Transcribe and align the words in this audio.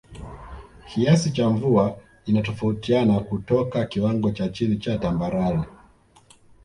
Kiasi 0.87 1.31
cha 1.31 1.49
mvua 1.49 1.99
inatofautiana 2.25 3.19
kutoka 3.19 3.85
kiwango 3.85 4.31
cha 4.31 4.49
chini 4.49 4.77
cha 4.77 4.97
Tambarare 4.97 5.63